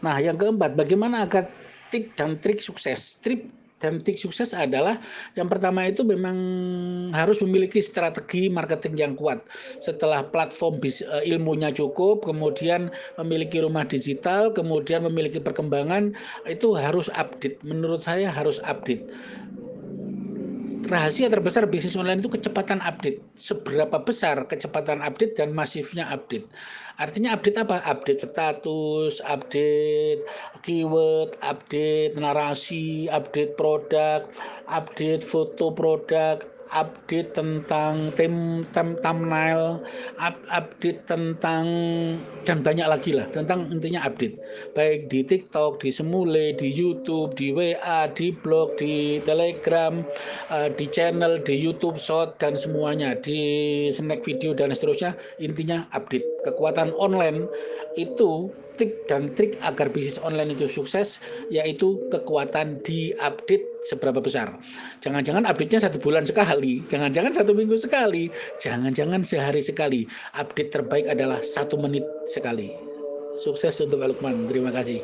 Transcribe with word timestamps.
Nah, 0.00 0.16
yang 0.20 0.36
keempat, 0.36 0.76
bagaimana 0.76 1.28
agar 1.28 1.48
tip 1.92 2.16
dan 2.16 2.40
trik 2.40 2.60
sukses? 2.60 3.20
Tip 3.20 3.60
dan 3.80 4.04
trik 4.04 4.20
sukses 4.20 4.52
adalah 4.52 5.00
yang 5.32 5.48
pertama 5.48 5.88
itu 5.88 6.04
memang 6.04 6.36
harus 7.16 7.40
memiliki 7.40 7.80
strategi 7.80 8.52
marketing 8.52 8.94
yang 8.94 9.12
kuat. 9.16 9.40
Setelah 9.80 10.28
platform 10.28 10.76
uh, 10.84 11.24
ilmunya 11.24 11.72
cukup, 11.72 12.28
kemudian 12.28 12.92
memiliki 13.16 13.64
rumah 13.64 13.88
digital, 13.88 14.52
kemudian 14.52 15.08
memiliki 15.08 15.40
perkembangan, 15.40 16.12
itu 16.44 16.76
harus 16.76 17.08
update. 17.16 17.64
Menurut 17.64 18.04
saya 18.04 18.28
harus 18.28 18.60
update 18.68 19.08
rahasia 20.90 21.30
terbesar 21.30 21.70
bisnis 21.70 21.94
online 21.94 22.18
itu 22.18 22.28
kecepatan 22.28 22.82
update. 22.82 23.22
Seberapa 23.38 24.02
besar 24.02 24.42
kecepatan 24.50 25.00
update 25.00 25.38
dan 25.38 25.54
masifnya 25.54 26.10
update. 26.10 26.50
Artinya 26.98 27.32
update 27.32 27.62
apa? 27.62 27.80
Update 27.86 28.26
status, 28.26 29.22
update 29.24 30.26
keyword, 30.66 31.38
update 31.40 32.18
narasi, 32.18 33.06
update 33.08 33.54
produk, 33.54 34.26
update 34.68 35.22
foto 35.24 35.72
produk, 35.72 36.42
update 36.70 37.34
tentang 37.34 38.14
tim 38.14 38.66
tem, 38.70 38.94
thumbnail, 39.02 39.82
up, 40.18 40.36
update 40.50 41.06
tentang 41.06 41.66
dan 42.46 42.62
banyak 42.62 42.86
lagi 42.86 43.14
lah 43.14 43.26
tentang 43.30 43.68
intinya 43.70 44.06
update. 44.06 44.38
Baik 44.74 45.10
di 45.10 45.26
TikTok, 45.26 45.82
di 45.82 45.90
Semule, 45.90 46.54
di 46.54 46.70
YouTube, 46.70 47.34
di 47.34 47.50
WA, 47.50 48.06
di 48.10 48.30
blog, 48.30 48.78
di 48.78 49.18
Telegram, 49.22 49.98
uh, 50.50 50.68
di 50.72 50.86
channel, 50.88 51.42
di 51.42 51.58
YouTube 51.58 51.98
Short 51.98 52.38
dan 52.38 52.54
semuanya 52.54 53.18
di 53.18 53.40
snack 53.90 54.22
video 54.22 54.54
dan 54.54 54.72
seterusnya. 54.72 55.18
Intinya 55.42 55.86
update. 55.94 56.26
Kekuatan 56.40 56.96
online 56.96 57.44
itu 57.98 58.48
tip 58.80 59.04
dan 59.04 59.28
trik 59.36 59.60
agar 59.60 59.92
bisnis 59.92 60.16
online 60.24 60.56
itu 60.56 60.64
sukses 60.64 61.20
yaitu 61.52 62.00
kekuatan 62.08 62.80
di 62.80 63.12
update 63.20 63.84
seberapa 63.84 64.24
besar. 64.24 64.56
Jangan-jangan 65.04 65.44
update-nya 65.44 65.84
satu 65.84 66.00
bulan 66.00 66.24
sekali, 66.60 66.84
jangan-jangan 66.92 67.32
satu 67.32 67.52
minggu 67.56 67.76
sekali, 67.80 68.24
jangan-jangan 68.60 69.24
sehari 69.24 69.64
sekali. 69.64 70.04
Update 70.36 70.70
terbaik 70.76 71.08
adalah 71.08 71.40
satu 71.40 71.80
menit 71.80 72.04
sekali. 72.28 72.68
Sukses 73.32 73.80
untuk 73.80 74.02
Pak 74.02 74.08
Lukman. 74.12 74.44
Terima 74.44 74.68
kasih. 74.68 74.98